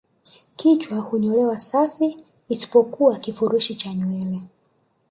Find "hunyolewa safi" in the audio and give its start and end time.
0.99-2.17